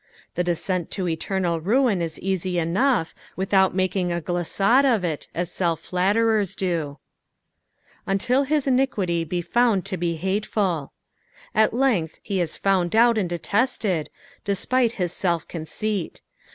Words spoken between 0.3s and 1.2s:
The descent to